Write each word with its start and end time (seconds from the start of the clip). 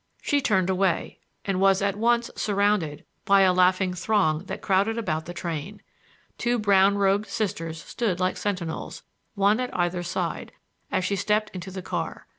She 0.23 0.41
turned 0.41 0.67
away, 0.71 1.19
and 1.45 1.61
was 1.61 1.79
at 1.83 1.95
once 1.95 2.31
surrounded 2.35 3.05
by 3.23 3.41
a 3.41 3.53
laughing 3.53 3.93
throng 3.93 4.45
that 4.45 4.63
crowded 4.63 4.97
about 4.97 5.27
the 5.27 5.31
train. 5.35 5.79
Two 6.39 6.57
brown 6.57 6.97
robed 6.97 7.27
Sisters 7.29 7.83
stood 7.83 8.19
like 8.19 8.35
sentinels, 8.35 9.03
one 9.35 9.59
at 9.59 9.69
either 9.77 10.01
side, 10.01 10.53
as 10.91 11.05
she 11.05 11.15
stepped 11.15 11.51
into 11.53 11.69
the 11.69 11.83
car. 11.83 12.25